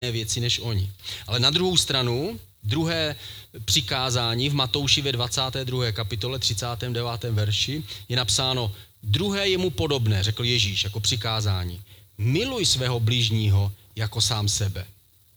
[0.00, 0.90] věci než oni.
[1.26, 3.16] Ale na druhou stranu, druhé
[3.64, 5.92] přikázání v Matouši ve 22.
[5.92, 7.24] kapitole 39.
[7.30, 11.82] verši je napsáno, druhé je mu podobné, řekl Ježíš jako přikázání.
[12.18, 14.86] Miluj svého blížního jako sám sebe.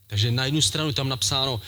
[0.06, 1.60] Takže na jednu stranu tam napsáno,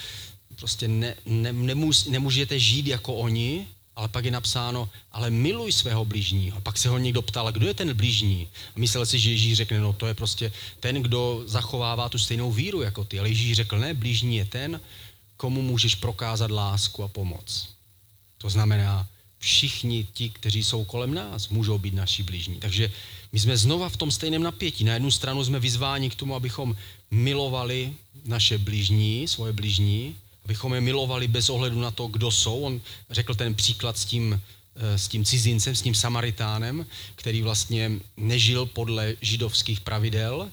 [0.56, 3.66] prostě ne, ne, nemůž, nemůžete žít jako oni,
[3.96, 6.60] ale pak je napsáno, ale miluj svého blížního.
[6.60, 8.48] Pak se ho někdo ptal, kdo je ten blížní?
[8.76, 12.52] A myslel si, že Ježíš řekne, no to je prostě ten, kdo zachovává tu stejnou
[12.52, 13.18] víru jako ty.
[13.18, 14.80] Ale Ježíš řekl, ne, blížní je ten,
[15.36, 17.68] komu můžeš prokázat lásku a pomoc.
[18.38, 22.56] To znamená, všichni ti, kteří jsou kolem nás, můžou být naši blížní.
[22.56, 22.92] Takže
[23.32, 24.84] my jsme znova v tom stejném napětí.
[24.84, 26.76] Na jednu stranu jsme vyzváni k tomu, abychom
[27.10, 27.94] milovali
[28.24, 32.60] naše blížní, svoje blížní, abychom je milovali bez ohledu na to, kdo jsou.
[32.60, 34.40] On řekl ten příklad s tím,
[34.76, 40.48] eh, s tím cizincem, s tím Samaritánem, který vlastně nežil podle židovských pravidel,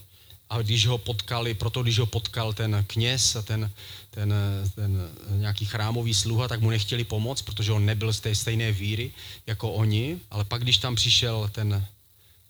[0.50, 3.72] a když ho potkali, proto když ho potkal ten kněz a ten,
[4.10, 4.34] ten,
[4.76, 9.12] ten nějaký chrámový sluha, tak mu nechtěli pomoct, protože on nebyl z té stejné víry
[9.48, 11.86] jako oni, ale pak, když tam přišel ten,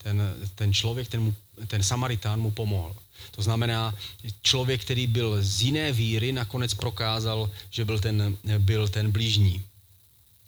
[0.03, 1.35] ten, ten člověk, ten, mu,
[1.67, 2.95] ten Samaritán mu pomohl.
[3.31, 3.95] To znamená,
[4.41, 9.63] člověk, který byl z jiné víry, nakonec prokázal, že byl ten, byl ten blížní.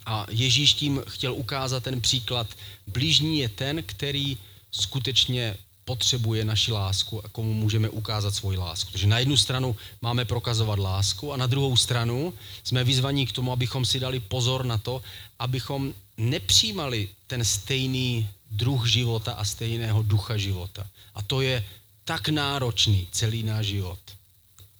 [0.05, 2.47] A Ježíš tím chtěl ukázat ten příklad.
[2.87, 4.37] Blížní je ten, který
[4.71, 8.91] skutečně potřebuje naši lásku a komu můžeme ukázat svoji lásku.
[8.91, 12.33] Takže na jednu stranu máme prokazovat lásku a na druhou stranu
[12.63, 15.01] jsme vyzvaní k tomu, abychom si dali pozor na to,
[15.39, 20.87] abychom nepřijímali ten stejný druh života a stejného ducha života.
[21.15, 21.65] A to je
[22.03, 23.99] tak náročný celý náš život.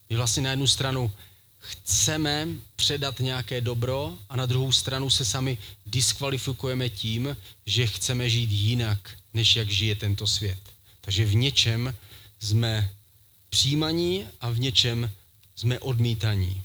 [0.10, 1.12] My vlastně na jednu stranu
[1.60, 8.52] chceme předat nějaké dobro a na druhou stranu se sami diskvalifikujeme tím, že chceme žít
[8.52, 10.60] jinak, než jak žije tento svět.
[11.02, 11.96] Takže v něčem
[12.40, 12.92] jsme
[13.50, 15.12] přijímaní a v něčem
[15.56, 16.64] jsme odmítaní.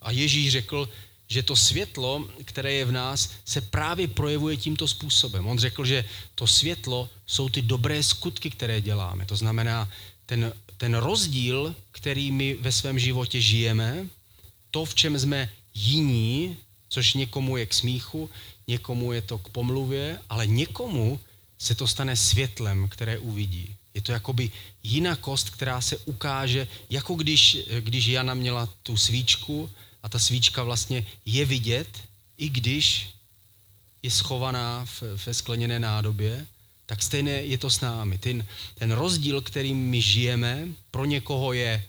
[0.00, 0.88] A Ježíš řekl,
[1.32, 5.46] že to světlo, které je v nás, se právě projevuje tímto způsobem.
[5.46, 6.04] On řekl, že
[6.34, 9.24] to světlo jsou ty dobré skutky, které děláme.
[9.26, 9.88] To znamená,
[10.26, 14.06] ten, ten rozdíl, který my ve svém životě žijeme,
[14.70, 16.56] to, v čem jsme jiní,
[16.88, 18.30] což někomu je k smíchu,
[18.68, 21.20] někomu je to k pomluvě, ale někomu
[21.58, 23.74] se to stane světlem, které uvidí.
[23.94, 24.50] Je to jakoby
[24.82, 29.70] jinakost, která se ukáže, jako když, když Jana měla tu svíčku
[30.02, 31.88] a ta svíčka vlastně je vidět,
[32.38, 33.10] i když
[34.02, 36.46] je schovaná v, ve skleněné nádobě,
[36.86, 38.18] tak stejné je to s námi.
[38.18, 41.84] Ten, ten rozdíl, kterým my žijeme, pro někoho je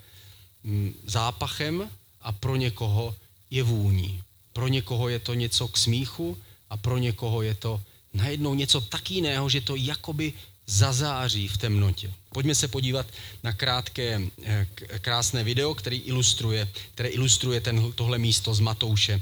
[0.63, 1.90] mm, zápachem
[2.22, 3.16] a pro někoho
[3.52, 4.23] je vůní.
[4.53, 6.38] Pro někoho je to něco k smíchu
[6.69, 7.81] a pro někoho je to
[8.13, 10.34] najednou něco tak jiného, že to jakoby
[10.68, 12.13] zazáří v temnotě.
[12.29, 13.06] Pojďme se podívat
[13.44, 14.68] na krátké, eh,
[15.00, 19.22] krásné video, který ilustruje, které ilustruje ten, tohle místo z Matouše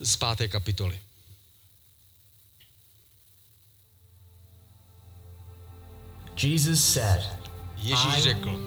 [0.00, 1.00] z páté kapitoly.
[6.42, 7.38] Jesus said,
[7.76, 8.60] Ježíš řekl,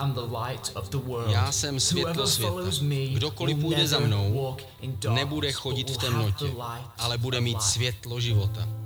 [1.27, 2.53] já jsem světlo světa.
[3.13, 4.57] Kdokoliv půjde za mnou,
[5.09, 6.53] nebude chodit v temnotě,
[6.97, 8.80] ale bude mít světlo života.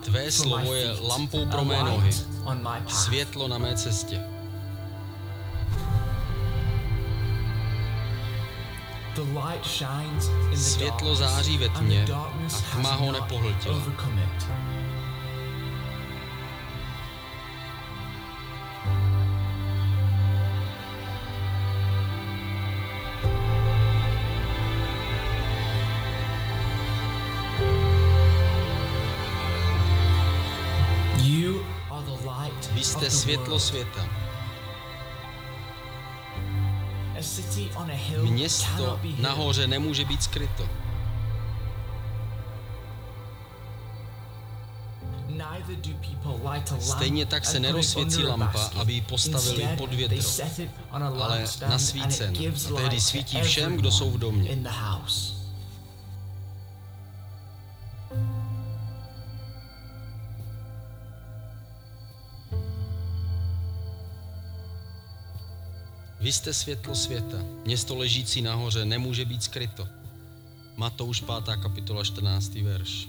[0.00, 2.10] Tvé slovo je lampou pro mé nohy,
[2.88, 4.20] světlo na mé cestě.
[10.54, 12.32] Světlo září ve tmě a
[12.72, 13.78] tma ho nepohltila.
[33.46, 34.08] Světlo světa.
[38.22, 40.68] Město nahoře nemůže být skryto.
[46.80, 50.18] Stejně tak se nerozsvěcí lampa, aby ji postavili pod větro,
[50.90, 52.34] ale nasvícen.
[52.36, 54.56] A tehdy svítí všem, kdo jsou v domě.
[66.26, 67.38] Vy jste světlo světa.
[67.64, 69.88] Město ležící nahoře nemůže být skryto.
[70.76, 71.56] Matouš 5.
[71.62, 72.54] kapitola 14.
[72.54, 73.08] verš.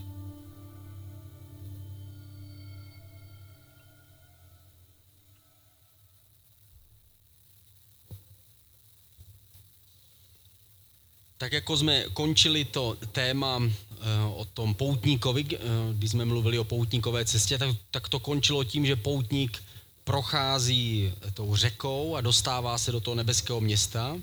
[11.38, 14.06] Tak jako jsme končili to téma eh,
[14.36, 15.58] o tom poutníkovi, eh,
[15.94, 19.64] když jsme mluvili o poutníkové cestě, tak, tak to končilo tím, že poutník
[20.08, 24.18] prochází tou řekou a dostává se do toho nebeského města,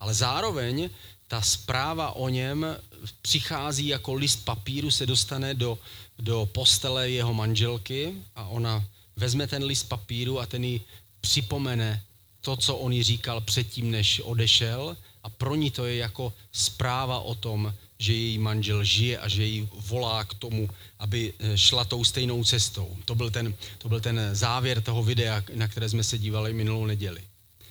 [0.00, 0.90] ale zároveň
[1.28, 2.76] ta zpráva o něm
[3.22, 5.78] přichází jako list papíru, se dostane do,
[6.18, 8.84] do postele jeho manželky a ona
[9.16, 10.80] vezme ten list papíru a ten jí
[11.20, 12.02] připomene
[12.40, 14.96] to, co on jí říkal předtím, než odešel.
[15.22, 19.44] A pro ní to je jako zpráva o tom, že její manžel žije a že
[19.44, 22.96] jí volá k tomu, aby eh, šla tou stejnou cestou.
[23.04, 26.86] To byl ten, to byl ten závěr toho videa, na které jsme se dívali minulou
[26.86, 27.20] neděli.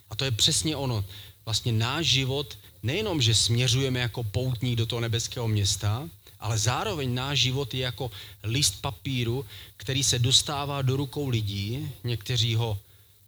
[0.10, 1.06] A to je přesně ono.
[1.46, 6.10] Vlastně náš život nejenom, že směřujeme jako poutník do toho nebeského města,
[6.40, 8.12] ale zároveň náš život je jako
[8.44, 9.46] list papíru,
[9.78, 11.90] který se dostává do rukou lidí.
[12.04, 12.80] Někteří ho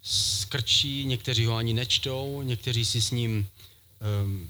[0.04, 3.48] skrčí, někteří ho ani nečtou, někteří si s ním
[4.24, 4.48] um,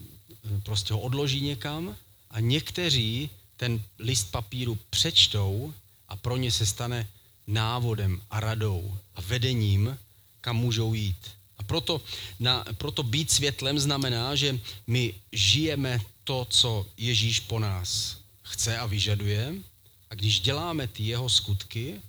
[0.63, 1.95] prostě ho odloží někam
[2.31, 5.73] a někteří ten list papíru přečtou
[6.07, 7.07] a pro ně se stane
[7.47, 9.97] návodem a radou a vedením,
[10.41, 11.31] kam můžou jít.
[11.57, 12.01] A proto,
[12.39, 18.85] na, proto být světlem znamená, že my žijeme to, co Ježíš po nás chce a
[18.85, 19.53] vyžaduje.
[20.09, 22.01] A když děláme ty jeho skutky,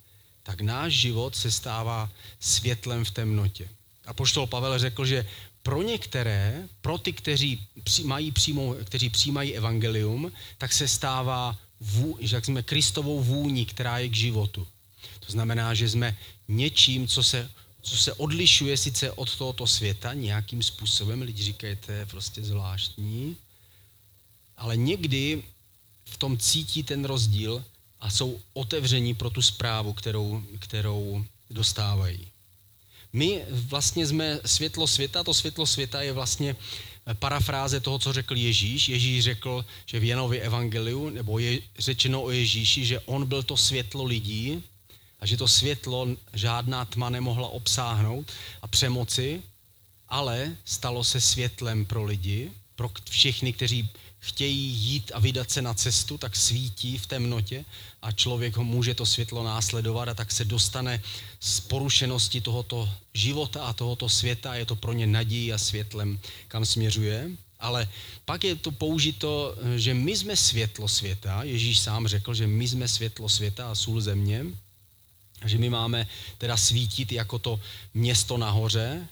[0.42, 2.10] tak náš život se stává
[2.40, 3.68] světlem v temnotě.
[4.06, 5.26] A poštol Pavel řekl, že
[5.62, 7.66] pro některé, pro ty, kteří
[8.04, 13.98] mají přímo, kteří přijímají evangelium, tak se stává, vů, že jak jsme Kristovou vůní, která
[13.98, 14.66] je k životu.
[15.26, 16.18] To znamená, že jsme
[16.48, 17.50] něčím, co se,
[17.82, 23.36] co se odlišuje sice od tohoto světa nějakým způsobem, lidi říkají, to je prostě zvláštní,
[24.56, 25.42] ale někdy
[26.04, 27.64] v tom cítí ten rozdíl
[28.00, 32.31] a jsou otevření pro tu zprávu, kterou, kterou dostávají.
[33.12, 36.56] My vlastně jsme světlo světa, to světlo světa je vlastně
[37.18, 38.88] parafráze toho, co řekl Ježíš.
[38.88, 43.56] Ježíš řekl, že v Janově evangeliu, nebo je řečeno o Ježíši, že on byl to
[43.56, 44.62] světlo lidí
[45.20, 48.32] a že to světlo žádná tma nemohla obsáhnout
[48.62, 49.42] a přemoci,
[50.08, 53.88] ale stalo se světlem pro lidi, pro všechny, kteří
[54.22, 57.64] chtějí jít a vydat se na cestu, tak svítí v temnotě
[58.02, 61.02] a člověk ho může to světlo následovat a tak se dostane
[61.40, 64.54] z porušenosti tohoto života a tohoto světa.
[64.54, 67.30] Je to pro ně nadějí a světlem, kam směřuje.
[67.60, 67.88] Ale
[68.24, 71.42] pak je to použito, že my jsme světlo světa.
[71.42, 74.46] Ježíš sám řekl, že my jsme světlo světa a sůl země.
[75.44, 76.06] Že my máme
[76.38, 77.60] teda svítit jako to
[77.94, 79.08] město nahoře,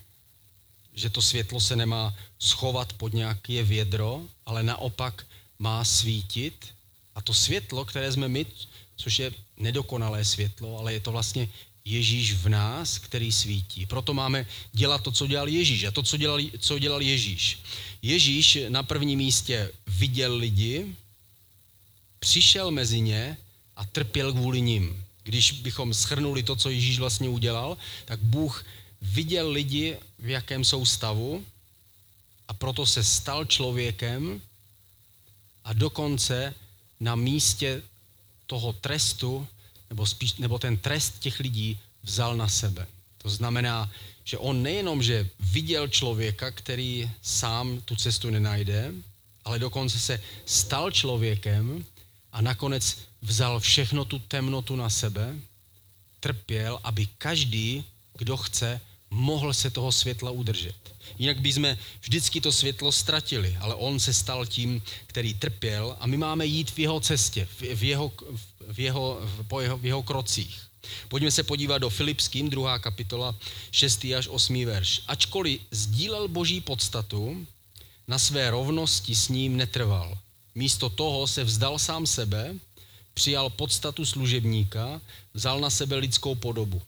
[0.94, 5.26] že to světlo se nemá schovat pod nějaké vědro, ale naopak
[5.58, 6.66] má svítit.
[7.14, 8.46] A to světlo, které jsme my,
[8.96, 11.48] což je nedokonalé světlo, ale je to vlastně
[11.84, 13.86] Ježíš v nás, který svítí.
[13.86, 15.84] Proto máme dělat to, co dělal Ježíš.
[15.84, 17.58] A to, co dělal, co dělal Ježíš.
[18.02, 20.96] Ježíš na prvním místě viděl lidi,
[22.18, 23.36] přišel mezi ně
[23.76, 25.04] a trpěl kvůli ním.
[25.22, 28.64] Když bychom schrnuli to, co Ježíš vlastně udělal, tak Bůh
[29.02, 31.44] viděl lidi, v jakém jsou stavu
[32.48, 34.40] a proto se stal člověkem
[35.64, 36.54] a dokonce
[37.00, 37.82] na místě
[38.46, 39.46] toho trestu,
[39.90, 42.86] nebo, spíš, nebo ten trest těch lidí vzal na sebe.
[43.18, 43.90] To znamená,
[44.24, 48.92] že on nejenom, že viděl člověka, který sám tu cestu nenajde,
[49.44, 51.84] ale dokonce se stal člověkem
[52.32, 55.36] a nakonec vzal všechno tu temnotu na sebe,
[56.20, 57.84] trpěl, aby každý,
[58.18, 60.76] kdo chce, mohl se toho světla udržet.
[61.18, 66.16] Jinak bychom vždycky to světlo ztratili, ale on se stal tím, který trpěl a my
[66.16, 68.12] máme jít v jeho cestě, v jeho,
[68.72, 70.60] v jeho, po jeho, v jeho krocích.
[71.08, 73.36] Pojďme se podívat do Filipským, druhá kapitola,
[73.70, 74.04] 6.
[74.18, 74.64] až 8.
[74.64, 75.02] verš.
[75.06, 77.46] Ačkoliv sdílel boží podstatu,
[78.08, 80.18] na své rovnosti s ním netrval.
[80.54, 82.54] Místo toho se vzdal sám sebe,
[83.14, 85.00] přijal podstatu služebníka,
[85.34, 86.82] vzal na sebe lidskou podobu.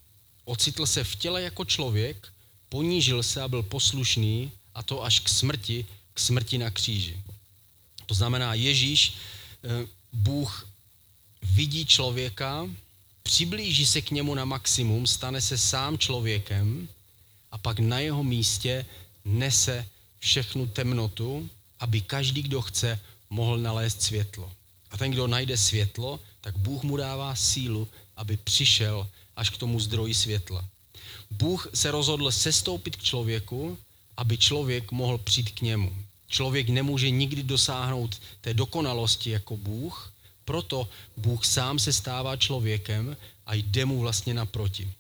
[0.45, 2.33] Ocitl se v těle jako člověk,
[2.69, 7.21] ponížil se a byl poslušný, a to až k smrti, k smrti na kříži.
[8.07, 9.15] To znamená, Ježíš,
[9.65, 10.69] eh, Bůh
[11.43, 12.69] vidí člověka,
[13.23, 16.89] přiblíží se k němu na maximum, stane se sám člověkem
[17.51, 18.87] a pak na jeho místě
[19.25, 19.87] nese
[20.19, 24.53] všechnu temnotu, aby každý, kdo chce, mohl nalézt světlo.
[24.91, 29.81] A ten, kdo najde světlo, tak Bůh mu dává sílu, aby přišel až k tomu
[29.81, 30.65] zdroji světla.
[31.31, 33.79] Bůh se rozhodl sestoupit k člověku,
[34.17, 35.97] aby člověk mohl přijít k němu.
[36.29, 40.13] Člověk nemůže nikdy dosáhnout té dokonalosti jako Bůh,
[40.45, 44.91] proto Bůh sám se stává člověkem a jde mu vlastně naproti.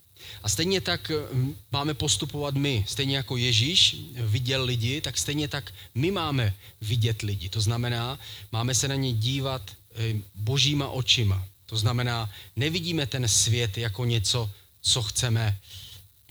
[0.42, 2.84] A stejně tak hm, máme postupovat my.
[2.88, 7.48] Stejně jako Ježíš viděl lidi, tak stejně tak my máme vidět lidi.
[7.48, 8.18] To znamená,
[8.52, 9.62] máme se na ně dívat
[9.94, 11.44] eh, božíma očima.
[11.72, 14.50] To znamená, nevidíme ten svět jako něco,
[14.82, 15.58] co chceme,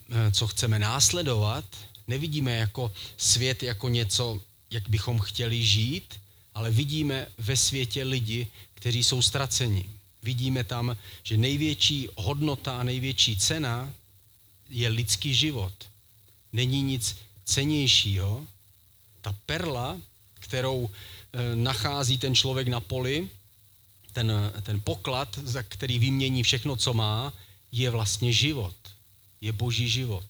[0.10, 1.65] eh, co chceme následovat,
[2.07, 6.19] nevidíme jako svět jako něco, jak bychom chtěli žít,
[6.53, 9.89] ale vidíme ve světě lidi, kteří jsou ztraceni.
[10.24, 13.93] Vidíme tam, že největší hodnota a největší cena
[14.69, 15.74] je lidský život.
[16.53, 18.45] Není nic cenějšího.
[19.21, 19.98] Ta perla,
[20.33, 23.29] kterou e, nachází ten člověk na poli,
[24.13, 27.34] ten, ten poklad, za který vymění všechno, co má,
[27.72, 28.75] je vlastně život.
[29.41, 30.25] Je boží život.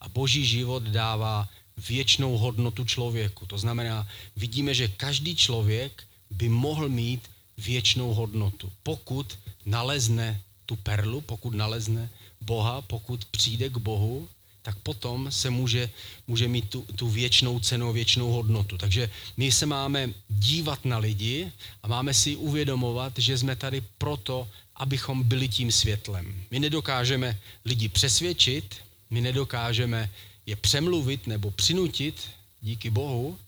[0.00, 1.48] A boží život dává
[1.88, 3.46] věčnou hodnotu člověku.
[3.46, 11.20] To znamená, vidíme, že každý člověk by mohl mít věčnou hodnotu, pokud nalezne tu perlu,
[11.20, 12.10] pokud nalezne
[12.40, 14.28] Boha, pokud přijde k Bohu,
[14.64, 15.90] tak potom se může,
[16.26, 18.78] může mít tu, tu věčnou cenu, věčnou hodnotu.
[18.78, 21.52] Takže my se máme dívat na lidi
[21.82, 26.34] a máme si uvědomovat, že jsme tady proto, abychom byli tím světlem.
[26.50, 28.74] My nedokážeme lidi přesvědčit,
[29.10, 30.10] my nedokážeme
[30.46, 32.30] je přemluvit nebo přinutit
[32.60, 33.38] díky Bohu,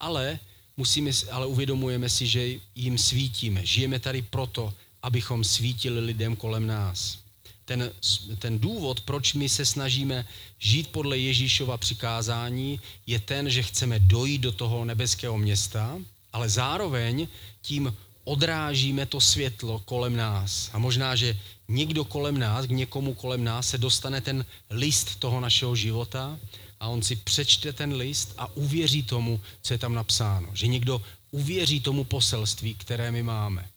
[0.00, 0.38] ale,
[0.76, 3.66] musíme, ale uvědomujeme si, že jim svítíme.
[3.66, 7.23] Žijeme tady proto, abychom svítili lidem kolem nás.
[7.64, 7.90] Ten,
[8.38, 10.26] ten důvod, proč my se snažíme
[10.58, 15.98] žít podle Ježíšova přikázání, je ten, že chceme dojít do toho nebeského města,
[16.32, 17.28] ale zároveň
[17.62, 20.70] tím odrážíme to světlo kolem nás.
[20.72, 25.40] A možná, že někdo kolem nás, k někomu kolem nás se dostane ten list toho
[25.40, 26.38] našeho života
[26.80, 30.48] a on si přečte ten list a uvěří tomu, co je tam napsáno.
[30.52, 33.68] Že někdo uvěří tomu poselství, které my máme.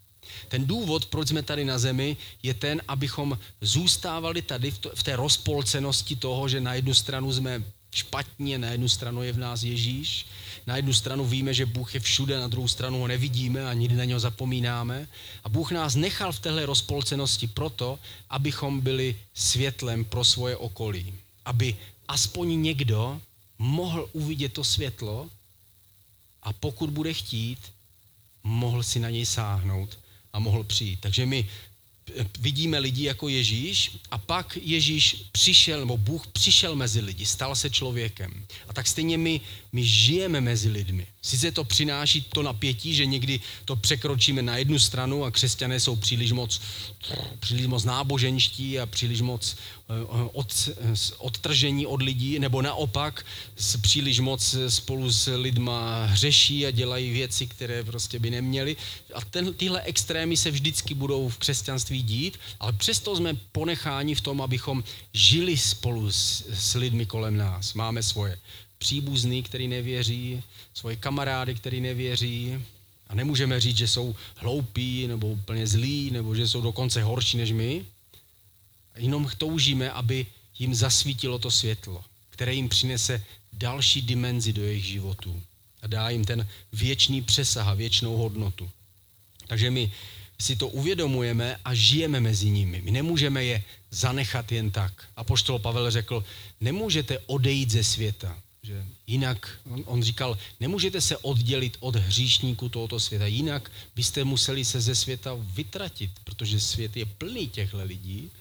[0.47, 6.15] Ten důvod, proč jsme tady na zemi, je ten, abychom zůstávali tady v, té rozpolcenosti
[6.15, 10.25] toho, že na jednu stranu jsme špatně, na jednu stranu je v nás Ježíš,
[10.67, 13.95] na jednu stranu víme, že Bůh je všude, na druhou stranu ho nevidíme a nikdy
[13.95, 15.07] na něho zapomínáme.
[15.43, 21.13] A Bůh nás nechal v téhle rozpolcenosti proto, abychom byli světlem pro svoje okolí.
[21.45, 23.21] Aby aspoň někdo
[23.59, 25.29] mohl uvidět to světlo
[26.43, 27.59] a pokud bude chtít,
[28.43, 29.99] mohl si na něj sáhnout
[30.37, 30.99] a mohl přijít.
[31.01, 31.47] Takže my
[32.39, 37.69] vidíme lidi jako Ježíš a pak Ježíš přišel, nebo Bůh přišel mezi lidi, stal se
[37.69, 38.45] člověkem.
[38.67, 39.41] A tak stejně my,
[39.73, 41.07] my žijeme mezi lidmi.
[41.21, 45.95] Sice to přináší to napětí, že někdy to překročíme na jednu stranu a křesťané jsou
[45.95, 46.61] příliš moc,
[47.39, 49.55] příliš moc náboženští a příliš moc
[49.86, 49.86] eh,
[50.33, 50.69] od,
[51.17, 53.25] odtržení od lidí, nebo naopak
[53.81, 58.75] příliš moc spolu s lidma hřeší a dělají věci, které prostě by neměli.
[59.13, 64.21] A ten, tyhle extrémy se vždycky budou v křesťanství dít, ale přesto jsme ponecháni v
[64.21, 67.73] tom, abychom žili spolu s, s lidmi kolem nás.
[67.73, 68.37] Máme svoje
[68.77, 72.65] příbuzný, který nevěří, svoje kamarády, který nevěří.
[73.07, 77.51] A nemůžeme říct, že jsou hloupí nebo úplně zlí, nebo že jsou dokonce horší než
[77.51, 77.85] my.
[78.97, 80.25] Jenom toužíme, aby
[80.59, 83.23] jim zasvítilo to světlo, které jim přinese
[83.53, 85.41] další dimenzi do jejich životů
[85.81, 88.69] a dá jim ten věčný přesah a věčnou hodnotu.
[89.47, 89.91] Takže my
[90.39, 92.81] si to uvědomujeme a žijeme mezi nimi.
[92.81, 94.93] My nemůžeme je zanechat jen tak.
[95.15, 96.23] A poštol Pavel řekl,
[96.61, 98.37] nemůžete odejít ze světa.
[98.63, 104.65] Že jinak, on, on říkal, nemůžete se oddělit od hříšníků tohoto světa, jinak byste museli
[104.65, 108.31] se ze světa vytratit, protože svět je plný těchto lidí,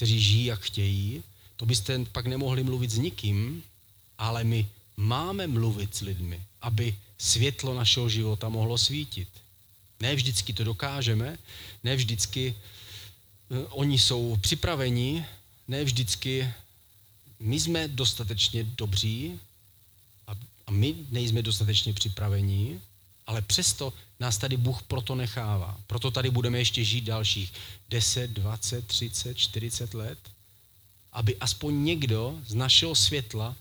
[0.00, 1.22] kteří žijí, jak chtějí.
[1.56, 3.62] To byste pak nemohli mluvit s nikým,
[4.18, 9.28] ale my máme mluvit s lidmi, aby světlo našeho života mohlo svítit.
[10.00, 11.38] Ne vždycky to dokážeme,
[11.84, 15.24] ne vždycky eh, oni jsou připraveni,
[15.68, 16.48] ne vždycky
[17.40, 19.40] my jsme dostatečně dobří,
[20.66, 22.80] a my nejsme dostatečně připravení,
[23.30, 25.80] ale přesto nás tady Bůh proto nechává.
[25.86, 27.52] Proto tady budeme ještě žít dalších
[27.90, 30.18] 10, 20, 30, 40 let,
[31.12, 33.56] aby aspoň někdo z našeho světla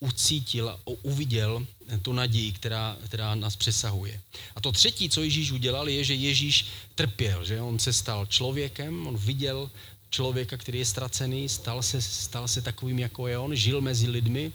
[0.00, 1.66] ucítil a uviděl
[2.02, 4.20] tu naději, která, která nás přesahuje.
[4.56, 9.06] A to třetí, co Ježíš udělal, je, že Ježíš trpěl, že on se stal člověkem,
[9.06, 9.70] on viděl
[10.10, 14.52] člověka, který je ztracený, stal se, stal se takovým, jako je on, žil mezi lidmi,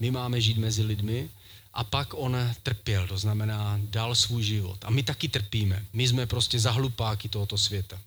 [0.00, 1.30] my máme žít mezi lidmi
[1.74, 4.84] a pak on trpěl, to znamená dal svůj život.
[4.84, 5.86] A my taky trpíme.
[5.92, 8.00] My jsme prostě zahlupáky tohoto světa.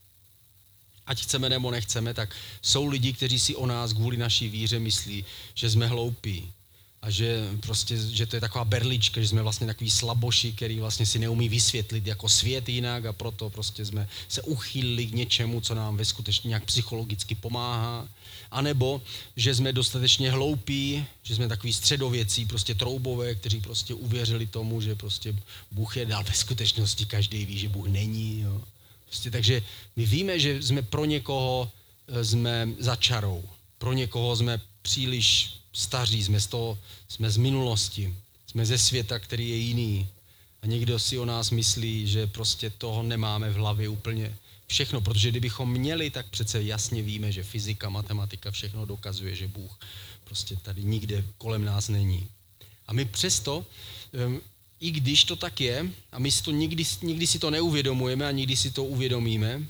[1.05, 5.25] Ať chceme nebo nechceme, tak jsou lidi, kteří si o nás kvůli naší víře myslí,
[5.53, 6.51] že jsme hloupí.
[7.03, 11.05] A že prostě, že to je taková berlička, že jsme vlastně takový slaboši, který vlastně
[11.05, 15.75] si neumí vysvětlit jako svět jinak a proto prostě jsme se uchýlili k něčemu, co
[15.75, 18.07] nám ve skutečně nějak psychologicky pomáhá.
[18.51, 19.01] A nebo,
[19.35, 24.95] že jsme dostatečně hloupí, že jsme takový středověcí, prostě troubové, kteří prostě uvěřili tomu, že
[24.95, 25.35] prostě
[25.71, 28.41] Bůh je dal ve skutečnosti, každý ví, že Bůh není.
[28.41, 28.61] Jo.
[29.05, 29.61] Prostě, takže
[29.95, 31.71] my víme, že jsme pro někoho
[32.07, 33.43] eh, jsme za čarou,
[33.83, 38.15] pro někoho jsme příliš staří, jsme z, toho, jsme z minulosti,
[38.47, 40.07] jsme ze světa, který je jiný.
[40.61, 44.35] A někdo si o nás myslí, že prostě toho nemáme v hlavě úplně
[44.67, 49.79] všechno, protože kdybychom měli, tak přece jasně víme, že fyzika, matematika, všechno dokazuje, že Bůh
[50.23, 52.27] prostě tady nikde kolem nás není.
[52.87, 53.65] A my přesto,
[54.79, 58.31] i když to tak je, a my si to nikdy, nikdy si to neuvědomujeme a
[58.31, 59.63] nikdy si to uvědomíme,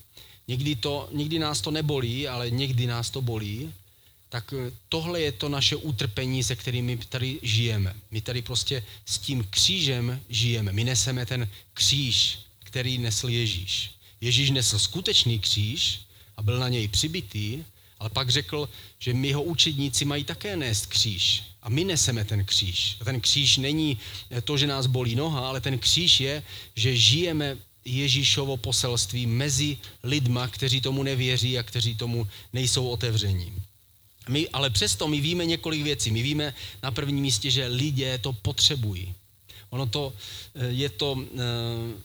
[0.48, 3.74] někdy, to, někdy nás to nebolí, ale někdy nás to bolí,
[4.34, 7.94] tak eh, tohle je to naše utrpení, se kterými tady žijeme.
[8.12, 10.72] My tady prostě s tím křížem žijeme.
[10.72, 13.92] My neseme ten kříž, který nesl Ježíš.
[14.22, 16.00] Ježíš nesl skutečný kříž
[16.38, 17.64] a byl na něj přibitý,
[18.00, 21.44] ale pak řekl, že my jeho učedníci mají také nést kříž.
[21.62, 22.98] A my neseme ten kříž.
[23.02, 23.98] A ten kříž není
[24.44, 26.44] to, že nás bolí noha, ale ten kříž je,
[26.76, 33.63] že žijeme Ježíšovo poselství mezi lidma, kteří tomu nevěří a kteří tomu nejsou otevření.
[34.30, 36.12] My, ale přesto my víme několik věcí.
[36.12, 36.54] My víme
[36.84, 39.14] na prvním místě, že lidé to potřebují.
[39.70, 40.14] Ono to
[40.56, 42.02] eh, je to, eh,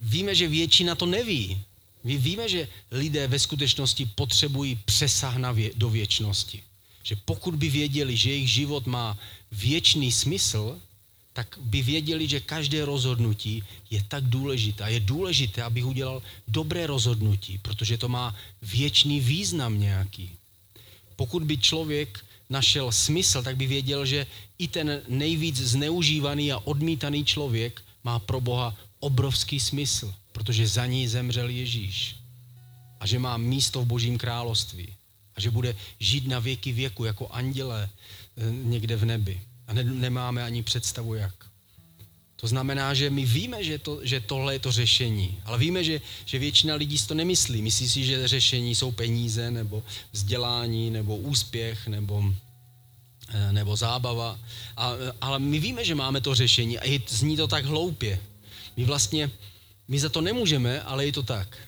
[0.00, 1.58] víme, že většina to neví.
[2.04, 6.62] My víme, že lidé ve skutečnosti potřebují přesah na vě, do věčnosti.
[7.02, 9.18] Že pokud by věděli, že jejich život má
[9.52, 10.80] věčný smysl,
[11.32, 14.84] tak by věděli, že každé rozhodnutí je tak důležité.
[14.92, 20.30] Je důležité, abych udělal dobré rozhodnutí, protože to má věčný význam nějaký.
[21.20, 24.26] Pokud by člověk našel smysl, tak by věděl, že
[24.58, 31.08] i ten nejvíc zneužívaný a odmítaný člověk má pro Boha obrovský smysl, protože za ní
[31.08, 32.16] zemřel Ježíš.
[33.00, 34.88] A že má místo v Božím království.
[35.36, 39.40] A že bude žít na věky věku jako anděle eh, někde v nebi.
[39.66, 41.49] A ne, nemáme ani představu jak.
[42.40, 46.00] To znamená, že my víme, že, to, že tohle je to řešení, ale víme, že,
[46.24, 47.62] že většina lidí si to nemyslí.
[47.62, 49.82] Myslí si, že řešení jsou peníze, nebo
[50.12, 52.24] vzdělání, nebo úspěch, nebo,
[53.28, 54.40] eh, nebo zábava.
[54.76, 58.20] A, ale my víme, že máme to řešení a je, zní to tak hloupě.
[58.76, 59.30] My vlastně,
[59.88, 61.58] my za to nemůžeme, ale je to tak.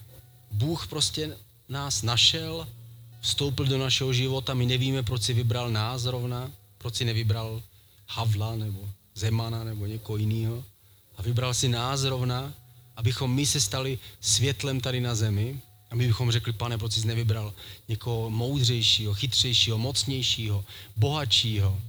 [0.50, 1.36] Bůh prostě
[1.68, 2.68] nás našel,
[3.20, 7.62] vstoupil do našeho života, my nevíme, proč si vybral nás zrovna, proč si nevybral
[8.08, 10.64] Havla nebo Zemana nebo někoho jiného
[11.16, 12.54] a vybral si nás zrovna,
[12.96, 17.06] abychom my se stali světlem tady na zemi a my bychom řekli, pane, proč jsi
[17.06, 17.54] nevybral
[17.88, 20.64] někoho moudřejšího, chytřejšího, mocnějšího,
[20.96, 21.80] bohatšího.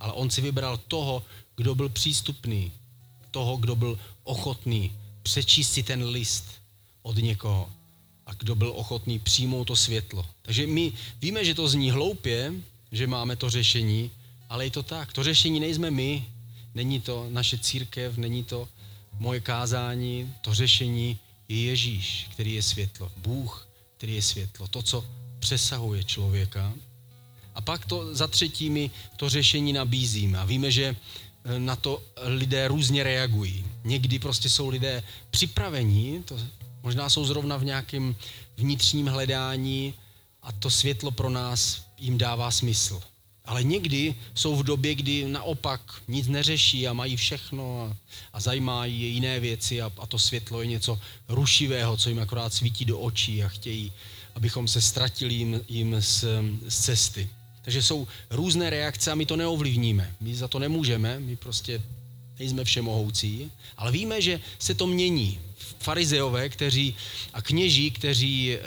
[0.00, 1.22] Ale on si vybral toho,
[1.56, 2.72] kdo byl přístupný,
[3.30, 6.44] toho, kdo byl ochotný přečíst si ten list
[7.02, 7.68] od někoho
[8.26, 10.26] a kdo byl ochotný přijmout to světlo.
[10.42, 12.52] Takže my víme, že to zní hloupě,
[12.92, 14.10] že máme to řešení,
[14.48, 15.12] ale je to tak.
[15.12, 16.24] To řešení nejsme my,
[16.78, 18.68] Není to naše církev, není to
[19.18, 23.12] moje kázání, to řešení je Ježíš, který je světlo.
[23.16, 24.68] Bůh, který je světlo.
[24.68, 25.04] To, co
[25.38, 26.72] přesahuje člověka.
[27.54, 30.38] A pak to za třetí my to řešení nabízíme.
[30.38, 30.96] A víme, že
[31.44, 33.64] eh, na to lidé různě reagují.
[33.84, 36.38] Někdy prostě jsou lidé připravení, to
[36.82, 38.16] možná jsou zrovna v nějakém
[38.56, 39.94] vnitřním hledání
[40.42, 43.02] a to světlo pro nás jim dává smysl.
[43.48, 47.96] Ale někdy jsou v době, kdy naopak nic neřeší a mají všechno a,
[48.32, 52.54] a zajímají je jiné věci a, a to světlo je něco rušivého, co jim akorát
[52.54, 53.92] svítí do očí a chtějí,
[54.34, 56.24] abychom se ztratili jim, jim z,
[56.68, 57.28] z cesty.
[57.62, 60.14] Takže jsou různé reakce a my to neovlivníme.
[60.20, 61.82] My za to nemůžeme, my prostě
[62.38, 65.40] nejsme všemohoucí, ale víme, že se to mění.
[65.78, 66.94] Farizeové kteří,
[67.32, 68.60] a kněží, kteří e,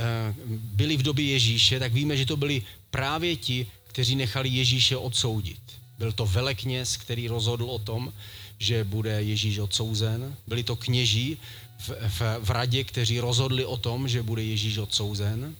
[0.50, 5.62] byli v době Ježíše, tak víme, že to byli právě ti, kteří nechali Ježíše odsoudit.
[5.98, 8.14] Byl to velekněz, který rozhodl o tom,
[8.60, 10.36] že bude Ježíš odsouzen.
[10.48, 11.38] Byli to kněží
[11.78, 15.56] v, v, v radě, kteří rozhodli o tom, že bude Ježíš odsouzen.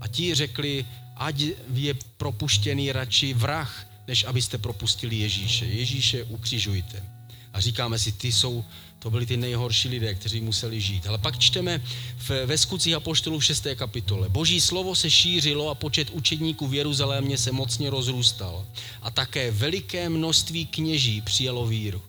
[0.00, 0.84] A ti řekli,
[1.16, 1.40] ať
[1.74, 5.64] je propuštěný radši vrah, než abyste propustili Ježíše.
[5.64, 7.15] Ježíše ukřižujte.
[7.56, 8.64] A říkáme si, ty jsou
[8.98, 11.06] to byli ty nejhorší lidé, kteří museli žít.
[11.06, 11.82] Ale pak čteme
[12.18, 13.66] v, ve skutcích Apoštolů v 6.
[13.74, 14.28] kapitole.
[14.28, 18.66] Boží slovo se šířilo a počet učedníků v Jeruzalémě se mocně rozrůstal.
[19.02, 22.02] A také veliké množství kněží přijalo víru.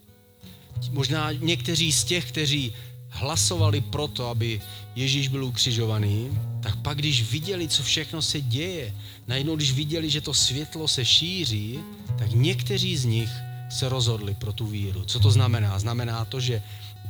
[0.92, 2.74] Možná někteří z těch, kteří
[3.10, 4.62] hlasovali proto, aby
[4.96, 8.96] Ježíš byl ukřižovaný, tak pak, když viděli, co všechno se děje,
[9.28, 11.80] najednou, když viděli, že to světlo se šíří,
[12.18, 13.30] tak někteří z nich
[13.70, 15.06] se rozhodli pro tu víru.
[15.06, 15.80] Co to znamená?
[15.80, 16.64] Znamená to, že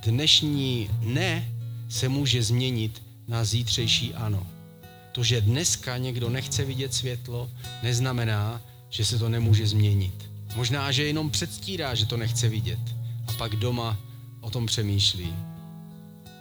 [0.06, 1.52] dnešní ne
[1.90, 4.48] se může změnit na zítřejší ano.
[5.12, 7.50] To, že dneska někdo nechce vidět světlo,
[7.84, 10.30] neznamená, že se to nemůže změnit.
[10.56, 12.80] Možná, že jenom předstírá, že to nechce vidět
[13.28, 13.98] a pak doma
[14.42, 15.34] o tom přemýšlí.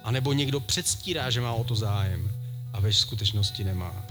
[0.04, 2.30] A nebo někdo předstírá, že má o to zájem
[2.72, 4.06] a ve skutečnosti nemá.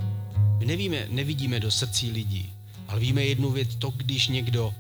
[0.58, 2.54] My nevíme, nevidíme do srdcí lidí,
[2.88, 4.74] ale víme jednu věc, to, když někdo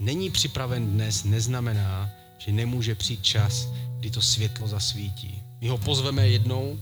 [0.00, 5.42] není připraven dnes, neznamená, že nemůže přijít čas, kdy to světlo zasvítí.
[5.60, 6.78] My ho pozveme jednou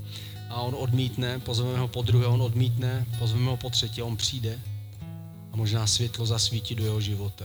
[0.49, 4.59] a on odmítne, pozveme ho po druhé, on odmítne, pozveme ho po třetí, on přijde
[5.53, 7.45] a možná světlo zasvítí do jeho života.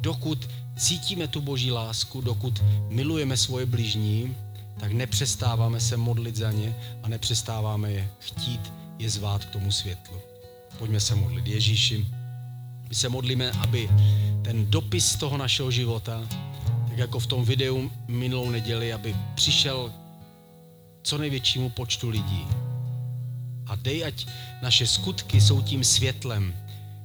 [0.00, 4.36] Dokud cítíme tu boží lásku, dokud milujeme svoje blížní,
[4.80, 10.16] tak nepřestáváme se modlit za ně a nepřestáváme je chtít je zvát k tomu světlu.
[10.78, 11.46] Pojďme se modlit.
[11.46, 12.06] Ježíši,
[12.88, 13.88] my se modlíme, aby
[14.44, 16.22] ten dopis toho našeho života,
[16.88, 19.92] tak jako v tom videu minulou neděli, aby přišel
[21.02, 22.46] co největšímu počtu lidí.
[23.66, 24.26] A dej, ať
[24.62, 26.54] naše skutky jsou tím světlem,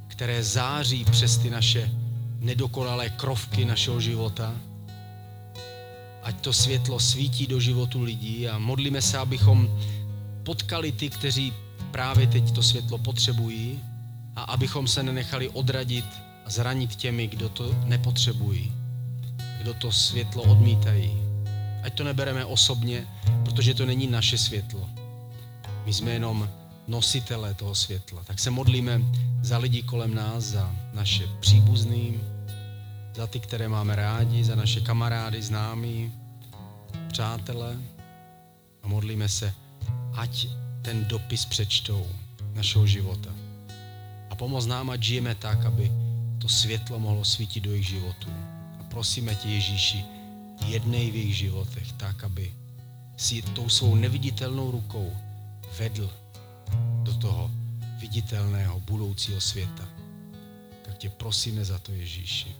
[0.07, 1.91] které září přes ty naše
[2.39, 4.53] nedokonalé krovky našeho života.
[6.23, 9.79] Ať to světlo svítí do životu lidí a modlíme se, abychom
[10.43, 11.53] potkali ty, kteří
[11.91, 13.79] právě teď to světlo potřebují
[14.35, 16.05] a abychom se nenechali odradit
[16.51, 18.73] zranit těmi, kdo to nepotřebují,
[19.61, 21.21] kdo to světlo odmítají.
[21.83, 23.07] Ať to nebereme osobně,
[23.45, 24.89] protože to není naše světlo.
[25.85, 26.49] My jsme jenom
[26.87, 28.23] nositelé toho světla.
[28.23, 29.01] Tak se modlíme
[29.41, 32.19] za lidi kolem nás, za naše příbuzný,
[33.15, 36.11] za ty, které máme rádi, za naše kamarády, známí,
[37.07, 37.77] přátelé
[38.83, 39.53] a modlíme se,
[40.13, 40.47] ať
[40.81, 42.07] ten dopis přečtou
[42.53, 43.29] našeho života.
[44.29, 45.91] A pomoz nám, ať žijeme tak, aby
[46.39, 48.27] to světlo mohlo svítit do jejich životů.
[48.79, 50.05] A prosíme tě, Ježíši,
[50.65, 52.53] jednej v jejich životech, tak, aby
[53.17, 55.13] si tou svou neviditelnou rukou
[55.79, 56.11] vedl
[57.03, 57.51] do toho
[57.99, 59.87] viditelného budoucího světa.
[60.85, 62.55] Tak tě prosíme za to, Ježíši.